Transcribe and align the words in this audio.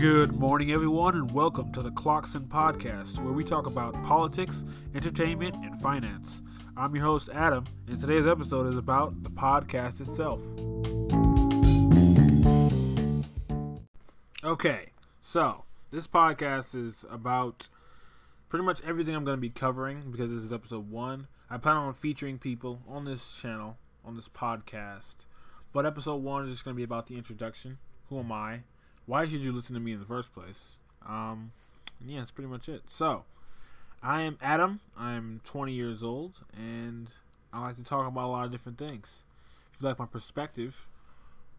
Good 0.00 0.40
morning, 0.40 0.72
everyone, 0.72 1.14
and 1.14 1.30
welcome 1.30 1.72
to 1.72 1.82
the 1.82 1.90
Clocksyn 1.90 2.48
Podcast, 2.48 3.22
where 3.22 3.34
we 3.34 3.44
talk 3.44 3.66
about 3.66 4.02
politics, 4.02 4.64
entertainment, 4.94 5.56
and 5.56 5.78
finance. 5.78 6.40
I'm 6.74 6.94
your 6.94 7.04
host, 7.04 7.28
Adam, 7.34 7.66
and 7.86 8.00
today's 8.00 8.26
episode 8.26 8.66
is 8.68 8.78
about 8.78 9.22
the 9.22 9.28
podcast 9.28 10.00
itself. 10.00 10.40
Okay, 14.42 14.92
so 15.20 15.64
this 15.90 16.06
podcast 16.06 16.74
is 16.74 17.04
about 17.10 17.68
pretty 18.48 18.64
much 18.64 18.82
everything 18.82 19.14
I'm 19.14 19.26
going 19.26 19.36
to 19.36 19.40
be 19.42 19.50
covering 19.50 20.10
because 20.10 20.30
this 20.30 20.42
is 20.42 20.50
episode 20.50 20.90
one. 20.90 21.26
I 21.50 21.58
plan 21.58 21.76
on 21.76 21.92
featuring 21.92 22.38
people 22.38 22.80
on 22.88 23.04
this 23.04 23.38
channel, 23.38 23.76
on 24.02 24.16
this 24.16 24.30
podcast, 24.30 25.26
but 25.74 25.84
episode 25.84 26.22
one 26.22 26.46
is 26.46 26.52
just 26.52 26.64
going 26.64 26.74
to 26.74 26.78
be 26.78 26.84
about 26.84 27.06
the 27.06 27.16
introduction. 27.16 27.76
Who 28.08 28.18
am 28.18 28.32
I? 28.32 28.60
Why 29.10 29.26
should 29.26 29.42
you 29.42 29.50
listen 29.50 29.74
to 29.74 29.80
me 29.80 29.90
in 29.92 29.98
the 29.98 30.06
first 30.06 30.32
place? 30.32 30.76
Um, 31.04 31.50
yeah, 32.06 32.20
that's 32.20 32.30
pretty 32.30 32.48
much 32.48 32.68
it. 32.68 32.82
So, 32.86 33.24
I 34.04 34.22
am 34.22 34.38
Adam. 34.40 34.78
I'm 34.96 35.40
20 35.42 35.72
years 35.72 36.04
old, 36.04 36.44
and 36.56 37.10
I 37.52 37.60
like 37.60 37.74
to 37.74 37.82
talk 37.82 38.06
about 38.06 38.26
a 38.26 38.30
lot 38.30 38.44
of 38.44 38.52
different 38.52 38.78
things. 38.78 39.24
If 39.74 39.82
you 39.82 39.88
like 39.88 39.98
my 39.98 40.06
perspective, 40.06 40.86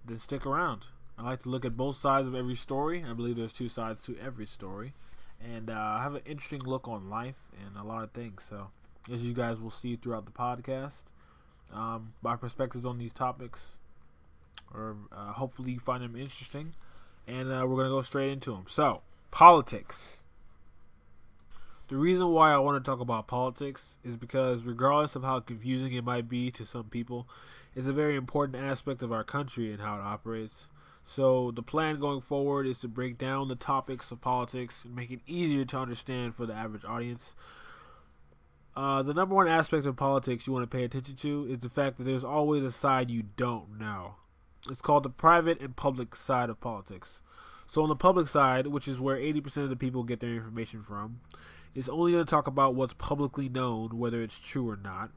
then 0.05 0.17
stick 0.17 0.45
around. 0.45 0.85
I 1.17 1.23
like 1.23 1.41
to 1.41 1.49
look 1.49 1.65
at 1.65 1.75
both 1.75 1.97
sides 1.97 2.25
of 2.25 2.35
every 2.35 2.55
story. 2.55 3.03
I 3.05 3.11
believe 3.11 3.35
there's 3.35 3.51
two 3.51 3.67
sides 3.67 4.01
to 4.03 4.15
every 4.17 4.45
story, 4.45 4.93
and 5.43 5.69
uh, 5.69 5.73
I 5.73 6.03
have 6.03 6.15
an 6.15 6.21
interesting 6.25 6.61
look 6.61 6.87
on 6.87 7.09
life 7.09 7.49
and 7.65 7.75
a 7.75 7.83
lot 7.83 8.01
of 8.01 8.11
things. 8.11 8.45
So, 8.45 8.69
as 9.11 9.25
you 9.25 9.33
guys 9.33 9.59
will 9.59 9.71
see 9.71 9.97
throughout 9.97 10.23
the 10.23 10.31
podcast, 10.31 11.03
um, 11.73 12.13
my 12.21 12.37
perspectives 12.37 12.85
on 12.85 12.97
these 12.97 13.11
topics, 13.11 13.75
or 14.73 14.95
uh, 15.11 15.33
hopefully 15.33 15.73
you 15.73 15.81
find 15.81 16.01
them 16.01 16.15
interesting 16.15 16.71
and 17.27 17.51
uh, 17.51 17.65
we're 17.67 17.75
going 17.75 17.85
to 17.85 17.91
go 17.91 18.01
straight 18.01 18.31
into 18.31 18.51
them. 18.51 18.65
So, 18.67 19.01
politics. 19.31 20.17
The 21.87 21.97
reason 21.97 22.29
why 22.29 22.53
I 22.53 22.57
want 22.57 22.83
to 22.83 22.89
talk 22.89 23.01
about 23.01 23.27
politics 23.27 23.97
is 24.03 24.15
because, 24.15 24.63
regardless 24.63 25.15
of 25.15 25.23
how 25.23 25.39
confusing 25.41 25.91
it 25.91 26.05
might 26.05 26.29
be 26.29 26.49
to 26.51 26.65
some 26.65 26.85
people, 26.85 27.27
it's 27.75 27.87
a 27.87 27.93
very 27.93 28.15
important 28.15 28.63
aspect 28.63 29.03
of 29.03 29.11
our 29.11 29.23
country 29.23 29.71
and 29.71 29.81
how 29.81 29.97
it 29.97 30.01
operates. 30.01 30.67
So, 31.03 31.51
the 31.51 31.63
plan 31.63 31.99
going 31.99 32.21
forward 32.21 32.67
is 32.67 32.79
to 32.79 32.87
break 32.87 33.17
down 33.17 33.47
the 33.47 33.55
topics 33.55 34.11
of 34.11 34.21
politics 34.21 34.79
and 34.85 34.95
make 34.95 35.11
it 35.11 35.19
easier 35.27 35.65
to 35.65 35.77
understand 35.77 36.35
for 36.35 36.45
the 36.45 36.53
average 36.53 36.85
audience. 36.85 37.35
Uh, 38.75 39.03
the 39.03 39.13
number 39.13 39.35
one 39.35 39.47
aspect 39.47 39.85
of 39.85 39.97
politics 39.97 40.47
you 40.47 40.53
want 40.53 40.63
to 40.63 40.77
pay 40.77 40.85
attention 40.85 41.15
to 41.15 41.45
is 41.49 41.59
the 41.59 41.69
fact 41.69 41.97
that 41.97 42.03
there's 42.05 42.23
always 42.23 42.63
a 42.63 42.71
side 42.71 43.11
you 43.11 43.23
don't 43.35 43.77
know. 43.77 44.15
It's 44.69 44.81
called 44.81 45.03
the 45.03 45.09
private 45.09 45.59
and 45.59 45.75
public 45.75 46.15
side 46.15 46.49
of 46.49 46.59
politics. 46.61 47.21
So 47.65 47.83
on 47.83 47.89
the 47.89 47.95
public 47.95 48.27
side, 48.27 48.67
which 48.67 48.87
is 48.87 48.99
where 48.99 49.15
80% 49.15 49.57
of 49.57 49.69
the 49.69 49.75
people 49.75 50.03
get 50.03 50.19
their 50.19 50.35
information 50.35 50.83
from, 50.83 51.21
is 51.73 51.89
only 51.89 52.11
going 52.11 52.25
to 52.25 52.29
talk 52.29 52.47
about 52.47 52.75
what's 52.75 52.93
publicly 52.93 53.47
known, 53.47 53.97
whether 53.97 54.21
it's 54.21 54.37
true 54.37 54.69
or 54.69 54.75
not. 54.75 55.09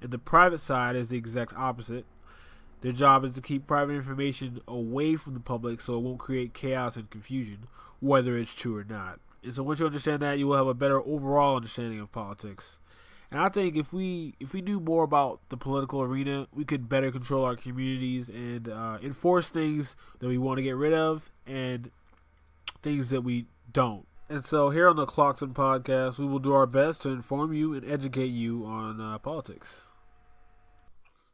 And 0.00 0.10
the 0.10 0.18
private 0.18 0.60
side 0.60 0.96
is 0.96 1.08
the 1.08 1.16
exact 1.16 1.54
opposite. 1.56 2.04
Their 2.82 2.92
job 2.92 3.24
is 3.24 3.32
to 3.32 3.40
keep 3.40 3.66
private 3.66 3.94
information 3.94 4.60
away 4.68 5.16
from 5.16 5.32
the 5.32 5.40
public 5.40 5.80
so 5.80 5.94
it 5.94 6.02
won't 6.02 6.18
create 6.18 6.52
chaos 6.52 6.96
and 6.96 7.08
confusion, 7.08 7.66
whether 8.00 8.36
it's 8.36 8.54
true 8.54 8.76
or 8.76 8.84
not. 8.84 9.18
And 9.42 9.54
so 9.54 9.62
once 9.62 9.80
you 9.80 9.86
understand 9.86 10.20
that, 10.20 10.38
you 10.38 10.46
will 10.46 10.58
have 10.58 10.66
a 10.66 10.74
better 10.74 11.00
overall 11.00 11.56
understanding 11.56 12.00
of 12.00 12.12
politics. 12.12 12.78
And 13.34 13.42
I 13.42 13.48
think 13.48 13.74
if 13.74 13.92
we 13.92 14.36
if 14.38 14.52
we 14.52 14.60
do 14.60 14.78
more 14.78 15.02
about 15.02 15.40
the 15.48 15.56
political 15.56 16.00
arena, 16.00 16.46
we 16.52 16.64
could 16.64 16.88
better 16.88 17.10
control 17.10 17.44
our 17.44 17.56
communities 17.56 18.28
and 18.28 18.68
uh, 18.68 18.98
enforce 19.02 19.50
things 19.50 19.96
that 20.20 20.28
we 20.28 20.38
want 20.38 20.58
to 20.58 20.62
get 20.62 20.76
rid 20.76 20.92
of 20.92 21.32
and 21.44 21.90
things 22.80 23.10
that 23.10 23.22
we 23.22 23.46
don't. 23.72 24.06
And 24.28 24.44
so 24.44 24.70
here 24.70 24.88
on 24.88 24.94
the 24.94 25.04
Clocksyn 25.04 25.52
podcast, 25.52 26.16
we 26.16 26.26
will 26.26 26.38
do 26.38 26.52
our 26.52 26.68
best 26.68 27.02
to 27.02 27.08
inform 27.08 27.52
you 27.52 27.74
and 27.74 27.84
educate 27.90 28.26
you 28.26 28.64
on 28.66 29.00
uh, 29.00 29.18
politics. 29.18 29.82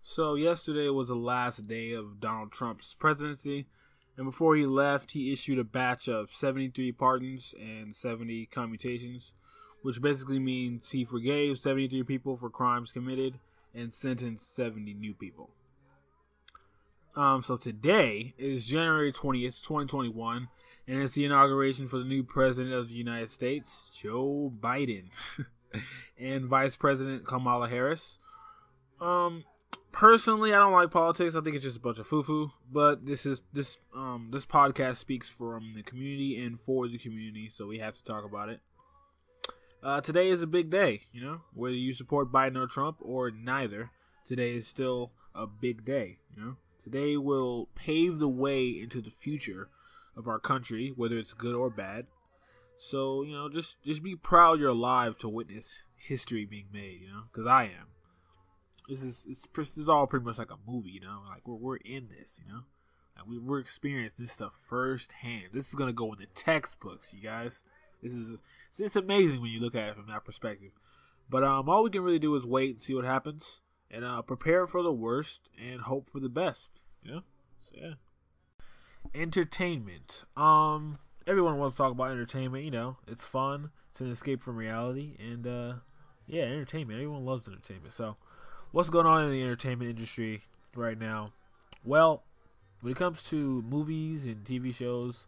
So 0.01 0.37
yesterday 0.37 0.89
was 0.89 1.09
the 1.09 1.17
last 1.17 1.69
day 1.69 1.93
of 1.93 2.19
Donald 2.19 2.51
Trump's 2.51 2.95
presidency, 2.95 3.67
and 4.17 4.25
before 4.25 4.57
he 4.57 4.65
left, 4.65 5.11
he 5.11 5.35
issued 5.35 5.59
a 5.59 5.65
batch 5.65 6.09
of 6.09 6.31
73 6.31 6.93
pardons 6.93 7.55
and 7.61 7.95
70 7.95 8.47
commutations 8.47 9.35
which 9.83 10.01
basically 10.01 10.39
means 10.39 10.91
he 10.91 11.05
forgave 11.05 11.59
73 11.59 12.03
people 12.05 12.37
for 12.37 12.51
crimes 12.51 12.93
committed 12.93 13.39
and 13.75 13.95
sentenced 13.95 14.55
70 14.55 14.95
new 14.95 15.15
people. 15.15 15.51
Um, 17.17 17.43
so 17.43 17.57
today 17.57 18.35
is 18.39 18.67
January 18.67 19.13
20th, 19.13 19.63
2021, 19.63 20.49
and 20.87 21.03
it's 21.03 21.15
the 21.15 21.25
inauguration 21.25 21.89
for 21.89 21.99
the 21.99 22.05
new 22.05 22.23
president 22.23 22.75
of 22.75 22.89
the 22.89 22.95
United 22.95 23.31
States, 23.31 23.91
Joe 23.95 24.53
Biden, 24.59 25.11
and 26.19 26.45
Vice 26.47 26.77
President 26.77 27.27
Kamala 27.27 27.69
Harris. 27.69 28.19
Um, 29.01 29.45
personally, 29.93 30.55
I 30.55 30.59
don't 30.59 30.73
like 30.73 30.91
politics. 30.91 31.35
I 31.35 31.41
think 31.41 31.57
it's 31.57 31.65
just 31.65 31.79
a 31.79 31.81
bunch 31.81 31.99
of 31.99 32.07
foo-foo. 32.07 32.53
But 32.71 33.07
this 33.07 33.27
is 33.27 33.43
this 33.53 33.79
um 33.95 34.29
this 34.31 34.47
podcast 34.47 34.97
speaks 34.97 35.29
from 35.29 35.73
the 35.75 35.83
community 35.83 36.43
and 36.43 36.61
for 36.61 36.87
the 36.87 36.99
community, 36.99 37.49
so 37.49 37.67
we 37.67 37.79
have 37.79 37.95
to 37.95 38.05
talk 38.05 38.25
about 38.25 38.49
it. 38.49 38.61
Uh, 39.83 40.01
today 40.01 40.29
is 40.29 40.43
a 40.43 40.47
big 40.47 40.71
day, 40.71 41.03
you 41.11 41.23
know, 41.23 41.41
whether 41.55 41.75
you 41.75 41.95
support 41.95 42.31
Biden 42.31 42.57
or 42.57 42.67
Trump 42.67 42.99
or 43.01 43.31
neither. 43.31 43.91
Today 44.27 44.55
is 44.55 44.69
still 44.69 45.13
a 45.35 45.47
big 45.47 45.87
day, 45.87 46.19
you 46.37 46.43
know. 46.43 46.57
Today 46.83 47.17
will 47.17 47.69
pave 47.75 48.19
the 48.19 48.29
way 48.29 48.69
into 48.69 49.01
the 49.01 49.11
future 49.11 49.69
of 50.17 50.29
our 50.29 50.39
country, 50.39 50.93
whether 50.95 51.17
it's 51.17 51.33
good 51.33 51.55
or 51.55 51.71
bad. 51.71 52.07
So 52.77 53.23
you 53.23 53.33
know, 53.33 53.49
just 53.49 53.83
just 53.83 54.03
be 54.03 54.17
proud 54.17 54.61
you're 54.61 54.69
alive 54.69 55.17
to 55.19 55.29
witness 55.29 55.85
history 55.97 56.45
being 56.45 56.69
made, 56.73 57.01
you 57.01 57.09
know, 57.09 57.23
because 57.33 57.47
I 57.47 57.65
am. 57.65 57.89
This 58.87 59.03
is 59.03 59.27
it's, 59.29 59.47
this 59.55 59.79
is 59.79 59.89
all 59.89 60.07
pretty 60.07 60.27
much 60.27 60.39
like 60.39 60.51
a 60.51 60.59
movie, 60.67 60.91
you 60.91 61.01
know, 61.01 61.23
like 61.29 61.49
we're 61.49 61.55
we're 61.55 61.77
in 61.77 62.09
this, 62.09 62.39
you 62.43 62.53
know, 62.53 62.61
like 63.17 63.27
we, 63.27 63.39
we're 63.39 63.61
experiencing 63.61 64.25
this 64.25 64.33
stuff 64.33 64.53
firsthand. 64.63 65.51
This 65.55 65.69
is 65.69 65.75
gonna 65.75 65.93
go 65.93 66.13
in 66.13 66.19
the 66.19 66.27
textbooks, 66.27 67.15
you 67.15 67.23
guys. 67.23 67.65
This 68.03 68.15
is 68.15 68.39
it's 68.79 68.97
amazing 68.97 69.41
when 69.41 69.51
you 69.51 69.61
look 69.61 69.75
at 69.75 69.91
it 69.91 69.97
from 69.97 70.07
that 70.09 70.25
perspective. 70.25 70.71
But 71.29 71.45
um, 71.45 71.69
all 71.69 71.85
we 71.85 71.91
can 71.91 72.03
really 72.03 72.19
do 72.19 72.35
is 72.35 72.45
wait 72.45 72.71
and 72.71 72.81
see 72.81 72.95
what 72.95 73.05
happens, 73.05 73.61
and 73.91 74.05
uh, 74.05 74.23
prepare 74.23 74.67
for 74.67 74.83
the 74.83 74.93
worst 74.93 75.51
and 75.61 75.83
hope 75.83 76.11
for 76.11 76.21
the 76.21 76.29
best. 76.29 76.85
Know, 77.05 77.23
so 77.61 77.77
yeah. 77.81 77.93
Entertainment. 79.15 80.25
Um, 80.37 80.99
everyone 81.27 81.59
wants 81.59 81.77
to 81.77 81.83
talk 81.83 81.93
about 81.93 82.11
entertainment. 82.11 82.65
You 82.65 82.71
know, 82.71 82.97
it's 83.07 83.27
fun. 83.27 83.71
It's 83.91 84.01
an 84.01 84.11
escape 84.11 84.43
from 84.43 84.57
reality, 84.57 85.17
and 85.19 85.47
uh, 85.47 85.75
yeah, 86.27 86.43
entertainment. 86.43 86.99
Everyone 86.99 87.25
loves 87.25 87.49
entertainment. 87.49 87.93
So, 87.93 88.17
what's 88.73 88.91
going 88.91 89.07
on 89.07 89.25
in 89.25 89.31
the 89.31 89.43
entertainment 89.43 89.91
industry 89.91 90.43
right 90.75 90.99
now? 90.99 91.29
Well, 91.85 92.25
when 92.81 92.93
it 92.93 92.97
comes 92.97 93.23
to 93.25 93.63
movies 93.63 94.27
and 94.27 94.45
TV 94.45 94.75
shows, 94.75 95.27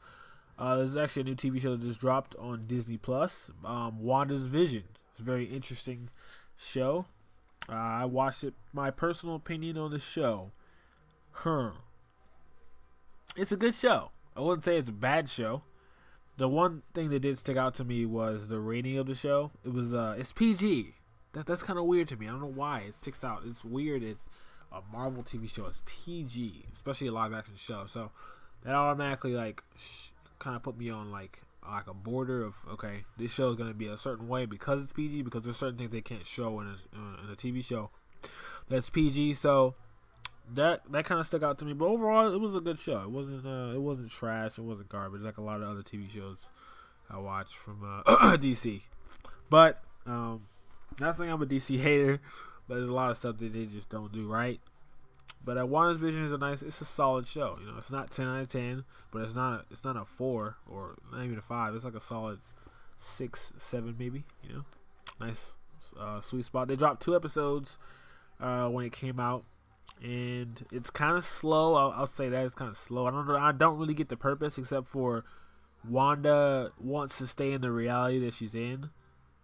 uh, 0.63 0.77
there's 0.77 0.97
actually 0.97 1.23
a 1.23 1.25
new 1.25 1.35
TV 1.35 1.61
show 1.61 1.75
that 1.75 1.85
just 1.85 1.99
dropped 1.99 2.37
on 2.37 2.67
Disney 2.69 2.97
Plus. 2.97 3.51
Um, 3.65 4.01
Wanda's 4.01 4.47
Vision. 4.47 4.85
It's 5.11 5.19
a 5.19 5.25
very 5.25 5.47
interesting 5.47 6.09
show. 6.57 7.07
Uh, 7.69 7.73
I 7.73 8.05
watched 8.05 8.45
it. 8.45 8.55
My 8.73 8.93
personal 8.93 9.35
opinion 9.35 9.77
on 9.77 9.91
the 9.91 9.99
show, 9.99 10.53
huh? 11.33 11.73
It's 13.37 13.51
a 13.51 13.57
good 13.57 13.75
show. 13.75 14.13
I 14.37 14.41
wouldn't 14.41 14.65
say 14.65 14.77
it's 14.77 14.89
a 14.89 14.93
bad 14.93 15.29
show. 15.29 15.63
The 16.37 16.49
one 16.49 16.83
thing 16.95 17.11
that 17.11 17.21
did 17.21 17.39
stick 17.39 17.57
out 17.57 17.75
to 17.75 17.85
me 17.85 18.07
was 18.07 18.47
the 18.47 18.61
rating 18.61 18.99
of 18.99 19.09
the 19.09 19.17
show. 19.17 19.51
It 19.65 19.73
was 19.73 19.93
uh, 19.93 20.15
it's 20.17 20.33
PG. 20.33 20.95
That 21.33 21.47
that's 21.47 21.65
kind 21.65 21.79
of 21.79 21.87
weird 21.87 22.07
to 22.09 22.17
me. 22.17 22.29
I 22.29 22.31
don't 22.31 22.41
know 22.41 22.47
why 22.47 22.85
it 22.87 22.95
sticks 22.95 23.25
out. 23.25 23.43
It's 23.45 23.65
weird 23.65 24.03
that 24.03 24.19
a 24.71 24.81
Marvel 24.93 25.25
TV 25.25 25.51
show 25.53 25.67
is 25.67 25.83
PG, 25.87 26.67
especially 26.73 27.09
a 27.09 27.13
live 27.13 27.33
action 27.33 27.55
show. 27.57 27.87
So 27.87 28.13
that 28.63 28.77
automatically 28.77 29.33
like 29.33 29.61
sh- 29.77 30.11
kind 30.43 30.57
of 30.57 30.63
put 30.63 30.77
me 30.77 30.91
on 30.91 31.11
like 31.11 31.41
like 31.69 31.87
a 31.87 31.95
border 31.95 32.43
of 32.43 32.55
okay, 32.73 33.05
this 33.17 33.33
show 33.33 33.49
is 33.51 33.57
gonna 33.57 33.73
be 33.73 33.87
a 33.87 33.97
certain 33.97 34.29
way 34.29 34.47
because 34.47 34.83
it's 34.83 34.93
PG 34.93 35.23
because 35.23 35.43
there's 35.43 35.57
certain 35.57 35.79
things 35.79 35.91
they 35.91 36.01
can't 36.01 36.27
show 36.27 36.61
in 36.61 36.67
a, 36.67 37.25
in 37.25 37.31
a 37.31 37.37
TV 37.37 37.65
show 37.65 37.91
that's 38.69 38.91
PG. 38.91 39.35
So 39.35 39.75
that 40.55 40.81
that 40.91 41.05
kind 41.05 41.21
of 41.21 41.27
stuck 41.27 41.43
out 41.43 41.59
to 41.59 41.65
me. 41.65 41.73
But 41.73 41.87
overall, 41.87 42.33
it 42.33 42.41
was 42.41 42.55
a 42.55 42.61
good 42.61 42.79
show. 42.79 43.03
It 43.03 43.11
wasn't 43.11 43.47
uh, 43.47 43.73
it 43.75 43.81
wasn't 43.81 44.11
trash. 44.11 44.59
It 44.59 44.63
wasn't 44.63 44.89
garbage 44.89 45.23
like 45.23 45.39
a 45.39 45.43
lot 45.43 45.63
of 45.63 45.69
other 45.69 45.83
TV 45.83 46.11
shows 46.11 46.49
I 47.09 47.19
watch 47.19 47.57
from 47.57 47.83
uh, 47.85 48.03
DC. 48.37 48.83
But 49.49 49.83
um, 50.07 50.47
not 50.99 51.17
saying 51.17 51.31
I'm 51.31 51.43
a 51.43 51.47
DC 51.47 51.81
hater, 51.81 52.21
but 52.67 52.77
there's 52.77 52.89
a 52.89 52.95
lot 52.95 53.11
of 53.11 53.17
stuff 53.17 53.39
that 53.39 53.53
they 53.53 53.67
just 53.67 53.89
don't 53.89 54.13
do 54.13 54.27
right. 54.27 54.61
But 55.45 55.69
Wanda's 55.69 55.99
Vision 55.99 56.25
is 56.25 56.33
a 56.33 56.39
nice, 56.39 56.63
it's 56.63 56.81
a 56.81 56.85
solid 56.85 57.27
show. 57.27 57.59
You 57.61 57.67
know, 57.67 57.79
it's 57.79 57.91
not 57.91 58.11
ten 58.11 58.29
out 58.29 58.41
of 58.41 58.49
ten, 58.49 58.85
but 59.11 59.23
it's 59.23 59.35
not, 59.35 59.53
a, 59.53 59.65
it's 59.71 59.85
not 59.85 59.97
a 59.97 60.05
four 60.05 60.57
or 60.69 60.97
not 61.13 61.25
even 61.25 61.39
a 61.39 61.43
five. 61.43 61.75
It's 61.75 61.85
like 61.85 61.95
a 61.95 62.01
solid 62.01 62.39
six, 62.99 63.53
seven 63.57 63.97
maybe. 63.99 64.25
You 64.45 64.55
know, 64.55 64.65
nice, 65.21 65.57
uh, 65.99 66.21
sweet 66.21 66.45
spot. 66.45 66.69
They 66.69 66.77
dropped 66.77 67.03
two 67.03 67.17
episodes 67.17 67.79
uh, 68.41 68.69
when 68.69 68.85
it 68.85 68.93
came 68.93 69.19
out, 69.19 69.45
and 70.01 70.65
it's 70.73 70.91
kind 70.91 71.17
of 71.17 71.25
slow. 71.25 71.75
I'll, 71.75 71.91
I'll, 71.91 72.07
say 72.07 72.29
that 72.29 72.45
it's 72.45 72.55
kind 72.55 72.71
of 72.71 72.77
slow. 72.77 73.07
I 73.07 73.11
don't, 73.11 73.31
I 73.31 73.53
don't 73.53 73.79
really 73.79 73.95
get 73.95 74.09
the 74.09 74.17
purpose 74.17 74.59
except 74.59 74.87
for 74.87 75.25
Wanda 75.89 76.71
wants 76.79 77.19
to 77.19 77.27
stay 77.27 77.53
in 77.53 77.61
the 77.61 77.73
reality 77.73 78.21
that 78.21 78.35
she's 78.35 78.55
in, 78.55 78.91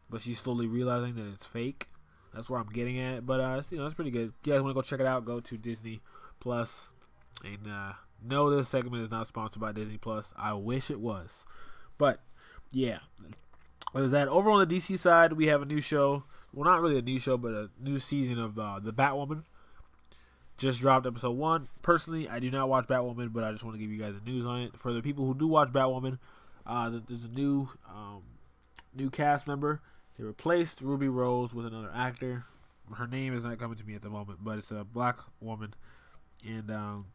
but 0.09 0.21
she's 0.21 0.39
slowly 0.39 0.69
realizing 0.69 1.17
that 1.17 1.33
it's 1.33 1.45
fake. 1.45 1.89
That's 2.35 2.49
where 2.51 2.61
I'm 2.61 2.69
getting 2.69 2.99
at. 2.99 3.27
But 3.27 3.41
uh, 3.41 3.57
it's, 3.59 3.73
you 3.73 3.79
know, 3.79 3.87
it's 3.87 3.95
pretty 3.95 4.11
good. 4.11 4.33
If 4.41 4.47
you 4.47 4.53
guys 4.53 4.63
want 4.63 4.71
to 4.71 4.75
go 4.75 4.83
check 4.83 5.01
it 5.01 5.07
out? 5.07 5.25
Go 5.25 5.41
to 5.41 5.57
Disney 5.57 6.01
Plus. 6.41 6.91
And 7.45 7.71
uh, 7.71 7.93
no, 8.25 8.55
this 8.55 8.69
segment 8.69 9.03
is 9.03 9.11
not 9.11 9.27
sponsored 9.27 9.61
by 9.61 9.73
Disney 9.73 9.99
Plus. 9.99 10.35
I 10.37 10.53
wish 10.55 10.91
it 10.91 11.01
was, 11.01 11.45
but 11.97 12.21
yeah. 12.73 12.99
Is 13.95 14.11
that 14.11 14.29
over 14.29 14.51
on 14.51 14.67
the 14.67 14.77
DC 14.77 14.99
side? 14.99 15.33
We 15.33 15.47
have 15.47 15.63
a 15.63 15.67
new 15.67 15.81
show. 15.81 16.25
Well, 16.53 16.71
not 16.71 16.81
really 16.81 16.99
a 16.99 17.03
new 17.03 17.19
show, 17.19 17.37
but 17.37 17.53
a 17.53 17.71
new 17.81 17.99
season 17.99 18.39
of 18.39 18.59
uh, 18.59 18.81
the 18.81 18.93
Batwoman. 18.93 19.45
Just 20.59 20.81
dropped 20.81 21.07
episode 21.07 21.37
one. 21.37 21.69
Personally, 21.83 22.29
I 22.29 22.41
do 22.41 22.51
not 22.51 22.69
watch 22.69 22.87
Batwoman, 22.87 23.33
but 23.33 23.45
I 23.45 23.53
just 23.53 23.65
want 23.65 23.75
to 23.77 23.81
give 23.81 23.91
you 23.91 23.99
guys 23.99 24.15
the 24.15 24.31
news 24.31 24.45
on 24.45 24.61
it. 24.63 24.77
For 24.77 24.93
the 24.93 25.01
people 25.01 25.25
who 25.25 25.35
do 25.35 25.47
watch 25.47 25.69
Batwoman, 25.69 26.19
uh, 26.67 26.91
there's 27.09 27.25
a 27.25 27.29
new 27.29 27.69
um, 27.89 28.23
new 28.95 29.09
cast 29.09 29.47
member. 29.47 29.81
They 30.19 30.25
replaced 30.25 30.81
Ruby 30.81 31.09
Rose 31.09 31.55
with 31.55 31.65
another 31.67 31.91
actor. 31.95 32.45
Her 32.95 33.07
name 33.07 33.37
is 33.37 33.45
not 33.45 33.59
coming 33.59 33.77
to 33.77 33.85
me 33.85 33.95
at 33.95 34.03
the 34.03 34.11
moment, 34.11 34.41
but 34.43 34.59
it's 34.59 34.71
a 34.71 34.85
black 34.85 35.19
woman. 35.41 35.75
And 36.47 36.71
um, 36.71 37.07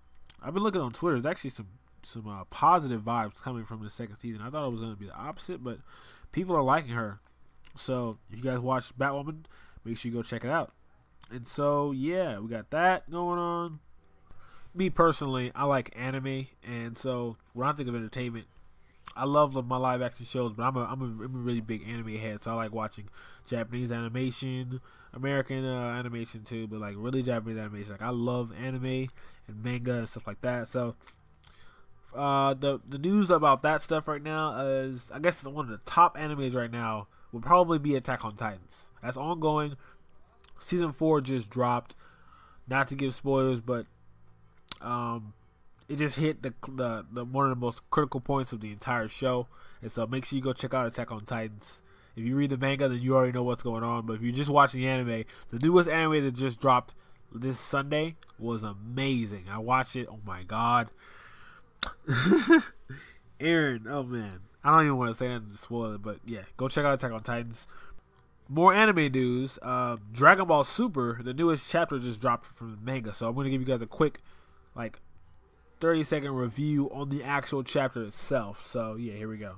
I've 0.41 0.53
been 0.53 0.63
looking 0.63 0.81
on 0.81 0.93
Twitter. 0.93 1.19
There's 1.19 1.31
actually 1.31 1.49
some 1.49 1.67
some 2.05 2.27
uh, 2.27 2.43
positive 2.45 3.01
vibes 3.01 3.41
coming 3.41 3.65
from 3.65 3.81
the 3.81 3.89
second 3.89 4.17
season. 4.17 4.41
I 4.41 4.49
thought 4.49 4.67
it 4.67 4.71
was 4.71 4.81
going 4.81 4.93
to 4.93 4.99
be 4.99 5.05
the 5.05 5.15
opposite, 5.15 5.63
but 5.63 5.79
people 6.31 6.55
are 6.55 6.61
liking 6.61 6.91
her. 6.91 7.19
So 7.75 8.17
if 8.29 8.37
you 8.37 8.43
guys 8.43 8.59
watch 8.59 8.95
Batwoman, 8.97 9.45
make 9.85 9.97
sure 9.97 10.11
you 10.11 10.17
go 10.17 10.21
check 10.21 10.43
it 10.43 10.51
out. 10.51 10.73
And 11.31 11.47
so 11.47 11.91
yeah, 11.91 12.39
we 12.39 12.49
got 12.49 12.69
that 12.71 13.09
going 13.09 13.39
on. 13.39 13.79
Me 14.75 14.89
personally, 14.89 15.51
I 15.55 15.65
like 15.65 15.93
anime, 15.95 16.47
and 16.63 16.97
so 16.97 17.37
when 17.53 17.67
I 17.67 17.73
think 17.73 17.87
of 17.87 17.95
entertainment, 17.95 18.47
I 19.15 19.25
love 19.25 19.53
my 19.67 19.77
live 19.77 20.01
action 20.01 20.25
shows, 20.25 20.53
but 20.53 20.63
I'm 20.63 20.75
a, 20.75 20.83
I'm 20.85 21.01
a, 21.01 21.25
I'm 21.25 21.35
a 21.35 21.39
really 21.39 21.61
big 21.61 21.87
anime 21.87 22.15
head, 22.15 22.41
so 22.41 22.51
I 22.51 22.55
like 22.55 22.73
watching 22.73 23.09
Japanese 23.47 23.91
animation, 23.91 24.81
American 25.13 25.65
uh, 25.65 25.95
animation 25.99 26.43
too, 26.43 26.67
but 26.67 26.79
like 26.79 26.95
really 26.97 27.21
Japanese 27.21 27.57
animation. 27.57 27.91
Like 27.91 28.01
I 28.01 28.09
love 28.09 28.51
anime 28.59 29.07
and 29.47 29.63
manga 29.63 29.99
and 29.99 30.09
stuff 30.09 30.25
like 30.25 30.41
that. 30.41 30.67
So 30.67 30.95
uh, 32.15 32.53
the 32.53 32.79
the 32.87 32.97
news 32.97 33.29
about 33.29 33.61
that 33.63 33.81
stuff 33.81 34.07
right 34.07 34.21
now 34.21 34.59
is 34.65 35.11
I 35.13 35.19
guess 35.19 35.43
one 35.43 35.65
of 35.65 35.71
the 35.71 35.85
top 35.89 36.17
animes 36.17 36.55
right 36.55 36.71
now 36.71 37.07
would 37.31 37.43
probably 37.43 37.79
be 37.79 37.95
Attack 37.95 38.23
on 38.25 38.35
Titans. 38.35 38.89
That's 39.01 39.17
ongoing. 39.17 39.75
Season 40.59 40.91
four 40.91 41.21
just 41.21 41.49
dropped. 41.49 41.95
Not 42.67 42.87
to 42.87 42.95
give 42.95 43.13
spoilers, 43.13 43.59
but 43.59 43.85
um, 44.79 45.33
it 45.87 45.97
just 45.97 46.17
hit 46.17 46.41
the, 46.41 46.53
the 46.67 47.05
the 47.11 47.25
one 47.25 47.45
of 47.45 47.49
the 47.49 47.65
most 47.65 47.89
critical 47.89 48.19
points 48.19 48.53
of 48.53 48.61
the 48.61 48.71
entire 48.71 49.07
show. 49.07 49.47
And 49.81 49.91
so 49.91 50.07
make 50.07 50.25
sure 50.25 50.37
you 50.37 50.43
go 50.43 50.53
check 50.53 50.73
out 50.73 50.87
Attack 50.87 51.11
on 51.11 51.25
Titans. 51.25 51.81
If 52.15 52.23
you 52.23 52.35
read 52.35 52.51
the 52.51 52.57
manga, 52.57 52.87
then 52.87 53.01
you 53.01 53.15
already 53.15 53.31
know 53.31 53.43
what's 53.43 53.63
going 53.63 53.83
on. 53.83 54.05
But 54.05 54.13
if 54.13 54.21
you're 54.21 54.31
just 54.33 54.49
watching 54.49 54.81
the 54.81 54.87
anime, 54.87 55.25
the 55.49 55.59
newest 55.59 55.89
anime 55.89 56.23
that 56.23 56.35
just 56.35 56.59
dropped 56.59 56.93
this 57.33 57.59
Sunday 57.59 58.15
was 58.37 58.63
amazing. 58.63 59.45
I 59.51 59.57
watched 59.57 59.95
it. 59.95 60.07
Oh 60.09 60.19
my 60.25 60.43
god. 60.43 60.89
Eren, 63.39 63.87
oh 63.89 64.03
man. 64.03 64.39
I 64.63 64.71
don't 64.71 64.85
even 64.85 64.97
want 64.97 65.11
to 65.11 65.15
say 65.15 65.27
anything 65.27 65.49
to 65.49 65.57
spoil 65.57 65.93
it, 65.95 66.01
but 66.01 66.19
yeah, 66.25 66.43
go 66.55 66.69
check 66.69 66.85
out 66.85 66.93
Attack 66.93 67.11
on 67.11 67.21
Titans. 67.21 67.67
More 68.47 68.73
anime 68.73 69.11
news. 69.11 69.59
Uh, 69.61 69.97
Dragon 70.11 70.47
Ball 70.47 70.63
Super, 70.63 71.19
the 71.21 71.33
newest 71.33 71.69
chapter 71.69 71.99
just 71.99 72.21
dropped 72.21 72.45
from 72.45 72.71
the 72.71 72.77
manga, 72.77 73.13
so 73.13 73.27
I'm 73.27 73.35
to 73.35 73.49
give 73.49 73.59
you 73.59 73.67
guys 73.67 73.81
a 73.81 73.87
quick, 73.87 74.21
like, 74.75 75.01
30 75.83 76.03
second 76.03 76.31
review 76.31 76.89
on 76.93 77.09
the 77.09 77.21
actual 77.21 77.61
chapter 77.61 78.05
itself. 78.05 78.65
So 78.65 78.95
yeah, 78.95 79.15
here 79.15 79.27
we 79.27 79.35
go. 79.35 79.55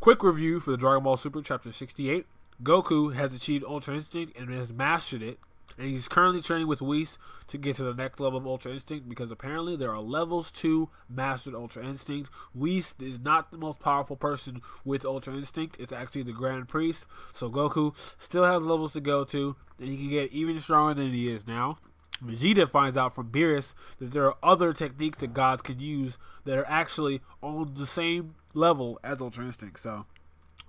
Quick 0.00 0.22
review 0.22 0.60
for 0.60 0.70
the 0.70 0.78
Dragon 0.78 1.04
Ball 1.04 1.18
Super 1.18 1.42
chapter 1.42 1.72
68. 1.72 2.24
Goku 2.62 3.14
has 3.14 3.34
achieved 3.34 3.62
Ultra 3.68 3.96
Instinct 3.96 4.34
and 4.34 4.48
has 4.48 4.72
mastered 4.72 5.20
it 5.20 5.38
and 5.76 5.88
he's 5.88 6.08
currently 6.08 6.40
training 6.40 6.68
with 6.68 6.80
Whis 6.80 7.18
to 7.48 7.58
get 7.58 7.76
to 7.76 7.84
the 7.84 7.92
next 7.92 8.18
level 8.18 8.38
of 8.38 8.46
Ultra 8.46 8.72
Instinct 8.72 9.10
because 9.10 9.30
apparently 9.30 9.76
there 9.76 9.92
are 9.92 10.00
levels 10.00 10.50
to 10.52 10.88
mastered 11.06 11.54
Ultra 11.54 11.84
Instinct. 11.84 12.30
Whis 12.54 12.94
is 12.98 13.18
not 13.18 13.50
the 13.50 13.58
most 13.58 13.78
powerful 13.78 14.16
person 14.16 14.62
with 14.86 15.04
Ultra 15.04 15.34
Instinct. 15.34 15.76
It's 15.78 15.92
actually 15.92 16.22
the 16.22 16.32
Grand 16.32 16.66
Priest. 16.66 17.04
So 17.34 17.50
Goku 17.50 17.94
still 18.18 18.44
has 18.44 18.62
levels 18.62 18.94
to 18.94 19.02
go 19.02 19.22
to, 19.24 19.54
and 19.78 19.88
he 19.90 19.98
can 19.98 20.08
get 20.08 20.32
even 20.32 20.58
stronger 20.60 20.94
than 20.94 21.12
he 21.12 21.28
is 21.28 21.46
now. 21.46 21.76
Vegeta 22.24 22.68
finds 22.68 22.96
out 22.96 23.14
from 23.14 23.30
Beerus 23.30 23.74
that 23.98 24.12
there 24.12 24.26
are 24.26 24.36
other 24.42 24.72
techniques 24.72 25.18
that 25.18 25.34
gods 25.34 25.62
can 25.62 25.78
use 25.78 26.18
that 26.44 26.56
are 26.56 26.66
actually 26.66 27.20
on 27.42 27.74
the 27.74 27.86
same 27.86 28.34
level 28.54 28.98
as 29.04 29.20
Ultra 29.20 29.44
Instinct. 29.44 29.78
So 29.80 30.06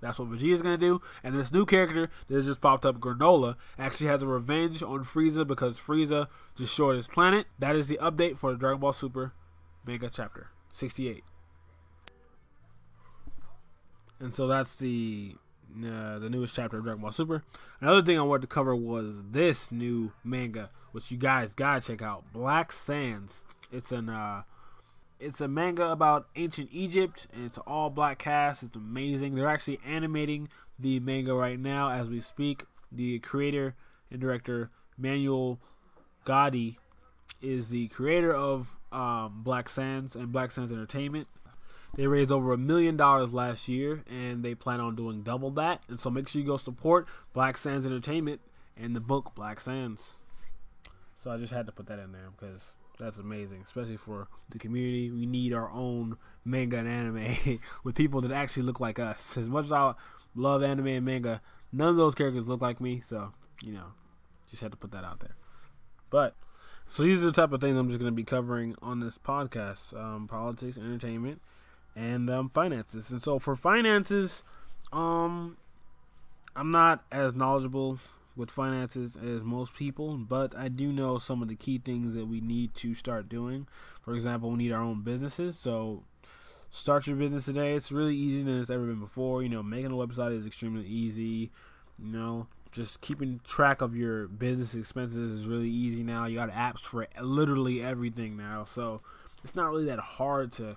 that's 0.00 0.18
what 0.18 0.28
Vegeta's 0.28 0.62
gonna 0.62 0.76
do. 0.76 1.00
And 1.24 1.34
this 1.34 1.52
new 1.52 1.66
character 1.66 2.10
that 2.28 2.44
just 2.44 2.60
popped 2.60 2.86
up, 2.86 3.00
Granola, 3.00 3.56
actually 3.78 4.08
has 4.08 4.22
a 4.22 4.26
revenge 4.26 4.82
on 4.82 5.04
Frieza 5.04 5.46
because 5.46 5.78
Frieza 5.78 6.28
destroyed 6.54 6.96
his 6.96 7.08
planet. 7.08 7.46
That 7.58 7.76
is 7.76 7.88
the 7.88 7.98
update 7.98 8.38
for 8.38 8.52
the 8.52 8.58
Dragon 8.58 8.80
Ball 8.80 8.92
Super 8.92 9.32
Mega 9.86 10.10
Chapter 10.10 10.50
68. 10.72 11.24
And 14.20 14.34
so 14.34 14.46
that's 14.46 14.76
the 14.76 15.36
uh, 15.76 16.18
the 16.18 16.30
newest 16.30 16.54
chapter 16.54 16.78
of 16.78 16.84
Dragon 16.84 17.02
Ball 17.02 17.12
Super. 17.12 17.44
Another 17.80 18.02
thing 18.02 18.18
I 18.18 18.22
wanted 18.22 18.42
to 18.42 18.46
cover 18.48 18.74
was 18.74 19.22
this 19.30 19.70
new 19.70 20.12
manga, 20.24 20.70
which 20.98 21.12
you 21.12 21.16
guys 21.16 21.54
gotta 21.54 21.80
check 21.80 22.02
out, 22.02 22.24
Black 22.32 22.72
Sands. 22.72 23.44
It's 23.70 23.92
an 23.92 24.08
uh, 24.08 24.42
it's 25.20 25.40
a 25.40 25.46
manga 25.46 25.92
about 25.92 26.26
ancient 26.34 26.70
Egypt, 26.72 27.28
and 27.32 27.46
it's 27.46 27.56
all 27.58 27.88
black 27.88 28.18
cast. 28.18 28.64
It's 28.64 28.74
amazing. 28.74 29.36
They're 29.36 29.46
actually 29.46 29.78
animating 29.86 30.48
the 30.76 30.98
manga 30.98 31.34
right 31.34 31.56
now 31.56 31.92
as 31.92 32.10
we 32.10 32.18
speak. 32.18 32.64
The 32.90 33.20
creator 33.20 33.76
and 34.10 34.20
director 34.20 34.70
Manuel 34.96 35.60
Godoy 36.24 36.74
is 37.40 37.68
the 37.68 37.86
creator 37.86 38.34
of 38.34 38.76
um, 38.90 39.42
Black 39.44 39.68
Sands 39.68 40.16
and 40.16 40.32
Black 40.32 40.50
Sands 40.50 40.72
Entertainment. 40.72 41.28
They 41.94 42.08
raised 42.08 42.32
over 42.32 42.52
a 42.52 42.58
million 42.58 42.96
dollars 42.96 43.32
last 43.32 43.68
year, 43.68 44.02
and 44.10 44.42
they 44.42 44.56
plan 44.56 44.80
on 44.80 44.96
doing 44.96 45.22
double 45.22 45.52
that. 45.52 45.80
And 45.88 46.00
so 46.00 46.10
make 46.10 46.26
sure 46.26 46.40
you 46.40 46.46
go 46.48 46.56
support 46.56 47.06
Black 47.34 47.56
Sands 47.56 47.86
Entertainment 47.86 48.40
and 48.76 48.96
the 48.96 49.00
book 49.00 49.30
Black 49.36 49.60
Sands. 49.60 50.16
So 51.18 51.32
I 51.32 51.36
just 51.36 51.52
had 51.52 51.66
to 51.66 51.72
put 51.72 51.86
that 51.88 51.98
in 51.98 52.12
there 52.12 52.28
because 52.38 52.76
that's 52.96 53.18
amazing, 53.18 53.62
especially 53.64 53.96
for 53.96 54.28
the 54.50 54.58
community. 54.58 55.10
We 55.10 55.26
need 55.26 55.52
our 55.52 55.68
own 55.68 56.16
manga 56.44 56.78
and 56.78 56.88
anime 56.88 57.58
with 57.84 57.96
people 57.96 58.20
that 58.20 58.30
actually 58.30 58.62
look 58.62 58.78
like 58.78 59.00
us. 59.00 59.36
As 59.36 59.48
much 59.48 59.64
as 59.66 59.72
I 59.72 59.94
love 60.36 60.62
anime 60.62 60.86
and 60.86 61.04
manga, 61.04 61.42
none 61.72 61.88
of 61.88 61.96
those 61.96 62.14
characters 62.14 62.46
look 62.46 62.62
like 62.62 62.80
me. 62.80 63.00
So, 63.00 63.32
you 63.64 63.72
know, 63.72 63.86
just 64.48 64.62
had 64.62 64.70
to 64.70 64.76
put 64.76 64.92
that 64.92 65.02
out 65.02 65.18
there. 65.18 65.34
But, 66.08 66.36
so 66.86 67.02
these 67.02 67.18
are 67.24 67.26
the 67.26 67.32
type 67.32 67.52
of 67.52 67.60
things 67.60 67.76
I'm 67.76 67.88
just 67.88 67.98
going 67.98 68.12
to 68.12 68.16
be 68.16 68.22
covering 68.22 68.76
on 68.80 69.00
this 69.00 69.18
podcast 69.18 69.98
um, 69.98 70.28
politics, 70.28 70.78
entertainment, 70.78 71.42
and 71.96 72.30
um, 72.30 72.48
finances. 72.48 73.10
And 73.10 73.20
so 73.20 73.40
for 73.40 73.56
finances, 73.56 74.44
um, 74.92 75.56
I'm 76.54 76.70
not 76.70 77.04
as 77.10 77.34
knowledgeable 77.34 77.98
with 78.38 78.50
finances 78.50 79.16
as 79.16 79.42
most 79.42 79.74
people, 79.74 80.16
but 80.16 80.56
I 80.56 80.68
do 80.68 80.92
know 80.92 81.18
some 81.18 81.42
of 81.42 81.48
the 81.48 81.56
key 81.56 81.78
things 81.78 82.14
that 82.14 82.26
we 82.26 82.40
need 82.40 82.72
to 82.76 82.94
start 82.94 83.28
doing. 83.28 83.66
For 84.00 84.14
example, 84.14 84.50
we 84.50 84.56
need 84.56 84.72
our 84.72 84.80
own 84.80 85.02
businesses. 85.02 85.58
So 85.58 86.04
start 86.70 87.08
your 87.08 87.16
business 87.16 87.46
today. 87.46 87.74
It's 87.74 87.90
really 87.90 88.14
easier 88.14 88.44
than 88.44 88.60
it's 88.60 88.70
ever 88.70 88.86
been 88.86 89.00
before. 89.00 89.42
You 89.42 89.48
know, 89.48 89.62
making 89.62 89.90
a 89.90 89.96
website 89.96 90.36
is 90.36 90.46
extremely 90.46 90.86
easy. 90.86 91.50
You 91.98 92.12
know, 92.12 92.46
just 92.70 93.00
keeping 93.00 93.40
track 93.42 93.82
of 93.82 93.96
your 93.96 94.28
business 94.28 94.74
expenses 94.76 95.32
is 95.32 95.46
really 95.46 95.68
easy 95.68 96.04
now. 96.04 96.26
You 96.26 96.36
got 96.36 96.52
apps 96.52 96.80
for 96.80 97.08
literally 97.20 97.82
everything 97.82 98.36
now. 98.36 98.64
So 98.64 99.00
it's 99.42 99.56
not 99.56 99.68
really 99.70 99.86
that 99.86 99.98
hard 99.98 100.52
to 100.52 100.76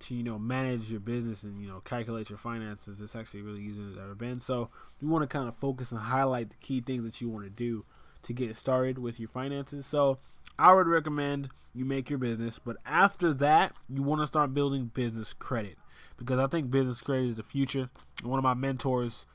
to 0.00 0.14
you 0.14 0.22
know 0.22 0.38
manage 0.38 0.90
your 0.90 1.00
business 1.00 1.42
and 1.42 1.60
you 1.60 1.68
know 1.68 1.80
calculate 1.80 2.28
your 2.30 2.38
finances 2.38 3.00
it's 3.00 3.16
actually 3.16 3.42
really 3.42 3.62
easy 3.62 3.80
as 3.92 3.98
ever 3.98 4.14
been. 4.14 4.40
So 4.40 4.70
we 5.00 5.08
want 5.08 5.22
to 5.22 5.26
kind 5.26 5.48
of 5.48 5.56
focus 5.56 5.90
and 5.90 6.00
highlight 6.00 6.50
the 6.50 6.56
key 6.56 6.80
things 6.80 7.04
that 7.04 7.20
you 7.20 7.28
want 7.28 7.44
to 7.44 7.50
do 7.50 7.84
to 8.24 8.32
get 8.32 8.56
started 8.56 8.98
with 8.98 9.18
your 9.20 9.28
finances. 9.28 9.86
So 9.86 10.18
i 10.58 10.72
would 10.72 10.86
recommend 10.86 11.50
you 11.74 11.84
make 11.84 12.08
your 12.08 12.18
business 12.18 12.58
but 12.58 12.76
after 12.86 13.34
that 13.34 13.72
you 13.88 14.02
want 14.02 14.22
to 14.22 14.26
start 14.26 14.54
building 14.54 14.90
business 14.94 15.32
credit. 15.32 15.76
Because 16.16 16.38
i 16.38 16.46
think 16.46 16.70
business 16.70 17.00
credit 17.00 17.30
is 17.30 17.36
the 17.36 17.42
future. 17.42 17.90
One 18.22 18.38
of 18.38 18.42
my 18.42 18.54
mentors 18.54 19.26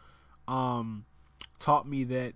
um, 0.47 1.05
taught 1.59 1.87
me 1.87 2.03
that 2.05 2.33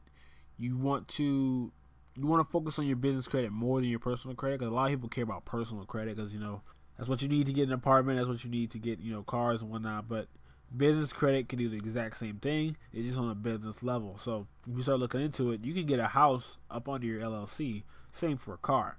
you 0.57 0.77
want 0.77 1.07
to 1.09 1.71
you 2.17 2.27
want 2.27 2.45
to 2.45 2.49
focus 2.49 2.79
on 2.79 2.87
your 2.87 2.95
business 2.95 3.27
credit 3.27 3.51
more 3.51 3.81
than 3.81 3.89
your 3.89 3.99
personal 3.99 4.35
credit 4.35 4.59
because 4.59 4.71
a 4.71 4.75
lot 4.75 4.85
of 4.85 4.91
people 4.91 5.09
care 5.09 5.23
about 5.23 5.43
personal 5.43 5.85
credit 5.85 6.15
because 6.15 6.33
you 6.33 6.39
know 6.39 6.61
that's 6.97 7.09
what 7.09 7.21
you 7.21 7.27
need 7.27 7.47
to 7.47 7.53
get 7.53 7.67
an 7.67 7.73
apartment. 7.73 8.17
That's 8.17 8.29
what 8.29 8.43
you 8.43 8.49
need 8.49 8.71
to 8.71 8.79
get, 8.79 8.99
you 8.99 9.11
know, 9.11 9.23
cars 9.23 9.61
and 9.61 9.69
whatnot. 9.69 10.07
But 10.07 10.27
business 10.75 11.13
credit 11.13 11.49
can 11.49 11.59
do 11.59 11.69
the 11.69 11.77
exact 11.77 12.17
same 12.17 12.37
thing. 12.37 12.77
It's 12.93 13.05
just 13.05 13.19
on 13.19 13.29
a 13.29 13.35
business 13.35 13.83
level. 13.83 14.17
So 14.17 14.47
if 14.69 14.77
you 14.77 14.83
start 14.83 14.99
looking 14.99 15.21
into 15.21 15.51
it, 15.51 15.63
you 15.63 15.73
can 15.73 15.85
get 15.85 15.99
a 15.99 16.07
house 16.07 16.57
up 16.71 16.87
under 16.87 17.05
your 17.05 17.21
LLC. 17.21 17.83
Same 18.13 18.37
for 18.37 18.53
a 18.53 18.57
car. 18.57 18.97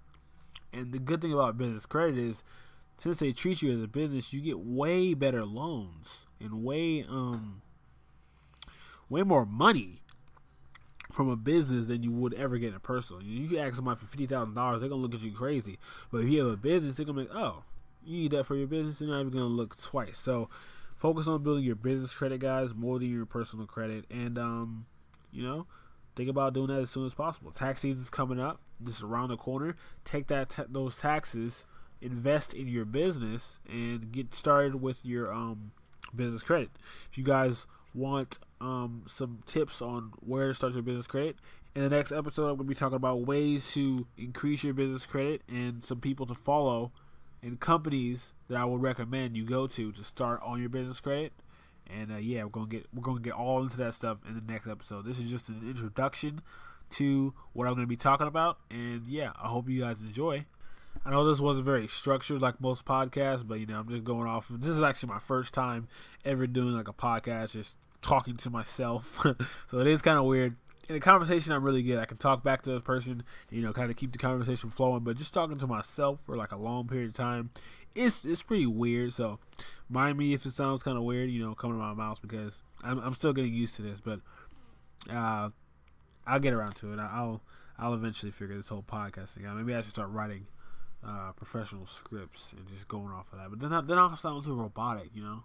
And 0.72 0.92
the 0.92 0.98
good 0.98 1.22
thing 1.22 1.32
about 1.32 1.56
business 1.56 1.86
credit 1.86 2.18
is 2.18 2.44
since 2.98 3.18
they 3.18 3.32
treat 3.32 3.62
you 3.62 3.72
as 3.72 3.82
a 3.82 3.88
business, 3.88 4.32
you 4.32 4.40
get 4.40 4.58
way 4.58 5.14
better 5.14 5.44
loans 5.44 6.26
and 6.40 6.64
way 6.64 7.02
um 7.08 7.62
way 9.08 9.22
more 9.22 9.46
money 9.46 10.00
from 11.12 11.28
a 11.28 11.36
business 11.36 11.86
than 11.86 12.02
you 12.02 12.10
would 12.10 12.34
ever 12.34 12.58
get 12.58 12.70
in 12.70 12.74
a 12.74 12.80
personal. 12.80 13.22
You 13.22 13.48
can 13.48 13.58
ask 13.58 13.76
somebody 13.76 13.98
for 13.98 14.06
fifty 14.06 14.26
thousand 14.26 14.54
dollars, 14.54 14.80
they're 14.80 14.88
gonna 14.88 15.00
look 15.00 15.14
at 15.14 15.22
you 15.22 15.32
crazy. 15.32 15.78
But 16.10 16.18
if 16.18 16.28
you 16.28 16.40
have 16.40 16.52
a 16.52 16.56
business, 16.56 16.96
they're 16.96 17.06
gonna 17.06 17.22
be 17.22 17.28
like, 17.28 17.36
oh, 17.36 17.62
you 18.06 18.18
need 18.18 18.30
that 18.32 18.44
for 18.44 18.56
your 18.56 18.66
business, 18.66 19.00
you're 19.00 19.10
not 19.10 19.20
even 19.20 19.32
gonna 19.32 19.44
look 19.46 19.80
twice. 19.80 20.18
So 20.18 20.48
focus 20.96 21.26
on 21.26 21.42
building 21.42 21.64
your 21.64 21.76
business 21.76 22.14
credit, 22.14 22.40
guys, 22.40 22.74
more 22.74 22.98
than 22.98 23.12
your 23.12 23.26
personal 23.26 23.66
credit, 23.66 24.04
and 24.10 24.38
um, 24.38 24.86
you 25.30 25.42
know, 25.42 25.66
think 26.14 26.28
about 26.28 26.54
doing 26.54 26.68
that 26.68 26.80
as 26.80 26.90
soon 26.90 27.06
as 27.06 27.14
possible. 27.14 27.50
Tax 27.50 27.80
season's 27.80 28.10
coming 28.10 28.40
up, 28.40 28.60
just 28.82 29.02
around 29.02 29.28
the 29.28 29.36
corner. 29.36 29.76
Take 30.04 30.28
that 30.28 30.50
ta- 30.50 30.66
those 30.68 30.98
taxes, 30.98 31.66
invest 32.00 32.54
in 32.54 32.68
your 32.68 32.84
business, 32.84 33.60
and 33.68 34.12
get 34.12 34.34
started 34.34 34.80
with 34.80 35.04
your 35.04 35.32
um 35.32 35.72
business 36.14 36.42
credit. 36.42 36.70
If 37.10 37.18
you 37.18 37.24
guys 37.24 37.66
want 37.96 38.38
um, 38.60 39.02
some 39.06 39.40
tips 39.46 39.82
on 39.82 40.12
where 40.20 40.48
to 40.48 40.54
start 40.54 40.74
your 40.74 40.82
business 40.82 41.06
credit. 41.06 41.36
In 41.74 41.82
the 41.82 41.90
next 41.90 42.12
episode, 42.12 42.44
I'm 42.44 42.56
going 42.56 42.68
to 42.68 42.70
be 42.70 42.74
talking 42.74 42.96
about 42.96 43.26
ways 43.26 43.72
to 43.72 44.06
increase 44.16 44.62
your 44.62 44.74
business 44.74 45.04
credit 45.04 45.42
and 45.48 45.84
some 45.84 46.00
people 46.00 46.26
to 46.26 46.34
follow 46.34 46.92
and 47.46 47.60
companies 47.60 48.34
that 48.48 48.58
I 48.58 48.64
would 48.64 48.82
recommend 48.82 49.36
you 49.36 49.44
go 49.44 49.68
to 49.68 49.92
to 49.92 50.04
start 50.04 50.40
on 50.42 50.58
your 50.58 50.68
business 50.68 50.98
credit. 50.98 51.32
And 51.88 52.10
uh, 52.10 52.16
yeah, 52.16 52.42
we're 52.42 52.50
gonna 52.50 52.66
get 52.66 52.86
we're 52.92 53.02
gonna 53.02 53.20
get 53.20 53.34
all 53.34 53.62
into 53.62 53.76
that 53.76 53.94
stuff 53.94 54.18
in 54.28 54.34
the 54.34 54.52
next 54.52 54.66
episode. 54.66 55.06
This 55.06 55.20
is 55.20 55.30
just 55.30 55.48
an 55.48 55.62
introduction 55.64 56.42
to 56.90 57.32
what 57.52 57.68
I'm 57.68 57.74
gonna 57.74 57.86
be 57.86 57.96
talking 57.96 58.26
about, 58.26 58.58
and 58.68 59.06
yeah, 59.06 59.30
I 59.40 59.46
hope 59.46 59.68
you 59.68 59.80
guys 59.80 60.02
enjoy. 60.02 60.44
I 61.04 61.10
know 61.10 61.24
this 61.28 61.38
wasn't 61.38 61.66
very 61.66 61.86
structured 61.86 62.42
like 62.42 62.60
most 62.60 62.84
podcasts, 62.84 63.46
but 63.46 63.60
you 63.60 63.66
know, 63.66 63.78
I'm 63.78 63.88
just 63.88 64.02
going 64.02 64.26
off. 64.26 64.48
This 64.50 64.70
is 64.70 64.82
actually 64.82 65.10
my 65.10 65.20
first 65.20 65.54
time 65.54 65.86
ever 66.24 66.48
doing 66.48 66.74
like 66.74 66.88
a 66.88 66.92
podcast, 66.92 67.52
just 67.52 67.76
talking 68.02 68.36
to 68.38 68.50
myself. 68.50 69.24
so 69.68 69.78
it 69.78 69.86
is 69.86 70.02
kind 70.02 70.18
of 70.18 70.24
weird. 70.24 70.56
In 70.88 70.94
a 70.94 71.00
conversation, 71.00 71.52
I'm 71.52 71.64
really 71.64 71.82
good. 71.82 71.98
I 71.98 72.04
can 72.04 72.16
talk 72.16 72.44
back 72.44 72.62
to 72.62 72.70
the 72.70 72.80
person, 72.80 73.24
you 73.50 73.60
know, 73.60 73.72
kind 73.72 73.90
of 73.90 73.96
keep 73.96 74.12
the 74.12 74.18
conversation 74.18 74.70
flowing. 74.70 75.02
But 75.02 75.16
just 75.16 75.34
talking 75.34 75.58
to 75.58 75.66
myself 75.66 76.20
for 76.24 76.36
like 76.36 76.52
a 76.52 76.56
long 76.56 76.86
period 76.86 77.08
of 77.08 77.14
time, 77.14 77.50
it's 77.94 78.24
it's 78.24 78.42
pretty 78.42 78.66
weird. 78.66 79.12
So 79.12 79.40
mind 79.88 80.16
me 80.16 80.32
if 80.32 80.46
it 80.46 80.52
sounds 80.52 80.84
kind 80.84 80.96
of 80.96 81.02
weird, 81.02 81.30
you 81.30 81.44
know, 81.44 81.54
coming 81.54 81.76
to 81.76 81.82
my 81.82 81.92
mouth 81.92 82.22
because 82.22 82.62
I'm 82.84 83.00
I'm 83.00 83.14
still 83.14 83.32
getting 83.32 83.52
used 83.52 83.74
to 83.76 83.82
this. 83.82 84.00
But 84.00 84.20
uh, 85.10 85.50
I'll 86.24 86.40
get 86.40 86.52
around 86.52 86.76
to 86.76 86.92
it. 86.92 87.00
I'll 87.00 87.42
I'll 87.78 87.94
eventually 87.94 88.30
figure 88.30 88.56
this 88.56 88.68
whole 88.68 88.84
podcast 88.84 89.30
thing 89.30 89.44
out. 89.44 89.56
Maybe 89.56 89.74
I 89.74 89.80
should 89.80 89.90
start 89.90 90.10
writing 90.10 90.46
uh, 91.04 91.32
professional 91.32 91.86
scripts 91.86 92.52
and 92.52 92.66
just 92.68 92.86
going 92.86 93.12
off 93.12 93.32
of 93.32 93.38
that. 93.38 93.50
But 93.50 93.58
then 93.58 93.72
I, 93.72 93.80
then 93.80 93.98
I'll 93.98 94.16
sound 94.16 94.44
too 94.44 94.54
robotic, 94.54 95.10
you 95.14 95.22
know. 95.22 95.42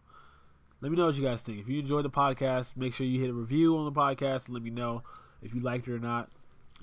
Let 0.81 0.91
me 0.91 0.97
know 0.97 1.07
what 1.07 1.15
you 1.15 1.23
guys 1.23 1.41
think. 1.41 1.59
If 1.59 1.67
you 1.67 1.79
enjoyed 1.79 2.05
the 2.05 2.09
podcast, 2.09 2.75
make 2.75 2.93
sure 2.93 3.05
you 3.05 3.19
hit 3.19 3.29
a 3.29 3.33
review 3.33 3.77
on 3.77 3.85
the 3.85 3.91
podcast 3.91 4.45
and 4.45 4.55
let 4.55 4.63
me 4.63 4.71
know 4.71 5.03
if 5.41 5.53
you 5.53 5.61
liked 5.61 5.87
it 5.87 5.93
or 5.93 5.99
not. 5.99 6.29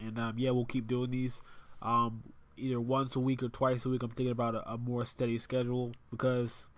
And 0.00 0.19
um, 0.19 0.35
yeah, 0.37 0.50
we'll 0.50 0.65
keep 0.65 0.87
doing 0.87 1.11
these 1.11 1.43
um, 1.83 2.23
either 2.57 2.81
once 2.81 3.17
a 3.17 3.21
week 3.21 3.43
or 3.43 3.49
twice 3.49 3.85
a 3.85 3.88
week. 3.88 4.03
I'm 4.03 4.11
thinking 4.11 4.33
about 4.33 4.55
a, 4.55 4.73
a 4.73 4.79
more 4.79 5.05
steady 5.05 5.38
schedule 5.38 5.93
because 6.11 6.69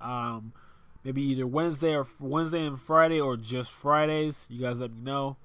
um, 0.00 0.52
maybe 1.04 1.22
either 1.22 1.46
Wednesday 1.46 1.94
or 1.94 2.06
Wednesday 2.18 2.64
and 2.64 2.80
Friday 2.80 3.20
or 3.20 3.36
just 3.36 3.70
Fridays. 3.70 4.46
You 4.50 4.60
guys 4.60 4.78
let 4.78 4.92
me 4.92 5.02
know 5.02 5.36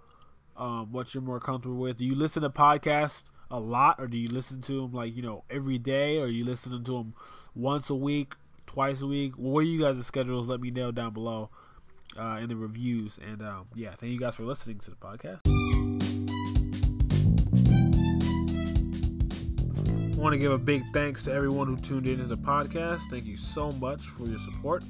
um, 0.55 0.91
what 0.91 1.13
you're 1.13 1.23
more 1.23 1.39
comfortable 1.39 1.77
with. 1.77 1.97
Do 1.97 2.05
you 2.05 2.15
listen 2.15 2.43
to 2.43 2.49
podcasts 2.49 3.25
a 3.49 3.59
lot, 3.59 3.97
or 3.99 4.07
do 4.07 4.17
you 4.17 4.29
listen 4.29 4.61
to 4.61 4.81
them 4.81 4.93
like 4.93 5.15
you 5.15 5.21
know 5.21 5.43
every 5.49 5.77
day, 5.77 6.19
or 6.19 6.27
you 6.27 6.45
listening 6.45 6.83
to 6.85 6.91
them 6.93 7.13
once 7.53 7.89
a 7.89 7.95
week 7.95 8.35
twice 8.71 9.01
a 9.01 9.07
week. 9.07 9.33
What 9.35 9.59
are 9.59 9.63
you 9.63 9.81
guys' 9.81 10.05
schedules? 10.05 10.47
Let 10.47 10.61
me 10.61 10.71
know 10.71 10.91
down 10.91 11.13
below 11.13 11.49
uh, 12.17 12.39
in 12.41 12.49
the 12.49 12.55
reviews. 12.55 13.19
And 13.25 13.41
um, 13.41 13.67
yeah, 13.75 13.93
thank 13.95 14.11
you 14.11 14.19
guys 14.19 14.35
for 14.35 14.43
listening 14.43 14.79
to 14.79 14.91
the 14.91 14.95
podcast. 14.95 15.40
Want 20.21 20.33
to 20.33 20.37
give 20.37 20.51
a 20.51 20.57
big 20.59 20.83
thanks 20.93 21.23
to 21.23 21.33
everyone 21.33 21.65
who 21.65 21.75
tuned 21.77 22.05
in 22.05 22.19
to 22.19 22.25
the 22.25 22.37
podcast. 22.37 23.09
Thank 23.09 23.25
you 23.25 23.37
so 23.37 23.71
much 23.71 24.05
for 24.05 24.27
your 24.27 24.37
support. 24.37 24.83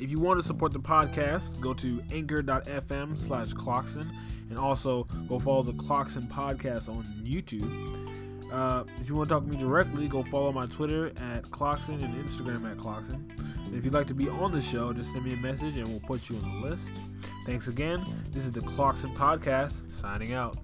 If 0.00 0.10
you 0.10 0.18
want 0.18 0.40
to 0.40 0.44
support 0.44 0.72
the 0.72 0.80
podcast, 0.80 1.60
go 1.60 1.72
to 1.74 2.02
anchor.fm 2.10 3.16
slash 3.16 3.52
Clocksyn 3.52 4.10
and 4.50 4.58
also 4.58 5.04
go 5.28 5.38
follow 5.38 5.62
the 5.62 5.74
Clocksyn 5.74 6.26
podcast 6.26 6.88
on 6.88 7.04
YouTube. 7.22 8.52
Uh, 8.52 8.82
if 9.00 9.08
you 9.08 9.14
want 9.14 9.28
to 9.28 9.36
talk 9.36 9.44
to 9.44 9.48
me 9.48 9.56
directly, 9.56 10.08
go 10.08 10.24
follow 10.24 10.50
my 10.50 10.66
Twitter 10.66 11.06
at 11.18 11.44
Clocksyn 11.44 12.02
and 12.02 12.12
Instagram 12.16 12.68
at 12.68 12.76
Clocksyn. 12.76 13.30
And 13.66 13.76
if 13.76 13.84
you'd 13.84 13.94
like 13.94 14.08
to 14.08 14.14
be 14.14 14.28
on 14.28 14.50
the 14.50 14.60
show, 14.60 14.92
just 14.92 15.12
send 15.12 15.24
me 15.24 15.34
a 15.34 15.36
message 15.36 15.76
and 15.76 15.86
we'll 15.86 16.00
put 16.00 16.28
you 16.28 16.34
on 16.38 16.62
the 16.62 16.68
list. 16.68 16.90
Thanks 17.46 17.68
again. 17.68 18.04
This 18.32 18.44
is 18.44 18.50
the 18.50 18.60
Clocksyn 18.62 19.14
Podcast, 19.14 19.92
signing 19.92 20.34
out. 20.34 20.56